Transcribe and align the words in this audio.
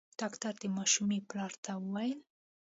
ډاکټر 0.19 0.53
د 0.61 0.65
ماشومي 0.77 1.19
پلار 1.29 1.51
ته 1.63 1.71
وويل: 1.83 2.19